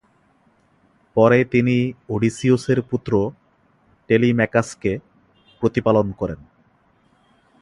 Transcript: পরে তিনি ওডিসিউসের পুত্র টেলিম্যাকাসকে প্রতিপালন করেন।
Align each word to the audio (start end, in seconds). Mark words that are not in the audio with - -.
পরে 1.15 1.39
তিনি 1.43 1.75
ওডিসিউসের 2.09 2.79
পুত্র 2.81 3.11
টেলিম্যাকাসকে 4.09 4.91
প্রতিপালন 5.61 6.07
করেন। 6.11 6.39